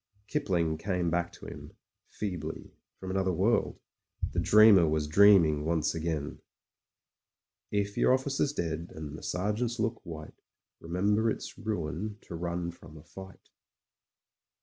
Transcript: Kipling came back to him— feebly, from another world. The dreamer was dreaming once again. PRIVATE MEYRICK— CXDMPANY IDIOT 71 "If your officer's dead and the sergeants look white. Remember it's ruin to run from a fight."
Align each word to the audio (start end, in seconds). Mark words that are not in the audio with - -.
Kipling 0.33 0.79
came 0.79 1.11
back 1.11 1.31
to 1.33 1.45
him— 1.45 1.73
feebly, 2.19 2.73
from 2.99 3.11
another 3.11 3.31
world. 3.31 3.77
The 4.31 4.39
dreamer 4.39 4.87
was 4.87 5.05
dreaming 5.05 5.63
once 5.63 5.93
again. 5.93 6.39
PRIVATE 7.69 7.71
MEYRICK— 7.71 7.71
CXDMPANY 7.71 7.79
IDIOT 7.79 7.85
71 7.85 7.85
"If 7.85 7.97
your 7.97 8.13
officer's 8.15 8.53
dead 8.53 8.91
and 8.95 9.15
the 9.15 9.21
sergeants 9.21 9.77
look 9.79 10.01
white. 10.03 10.41
Remember 10.79 11.29
it's 11.29 11.55
ruin 11.55 12.17
to 12.21 12.33
run 12.33 12.71
from 12.71 12.97
a 12.97 13.03
fight." 13.03 13.49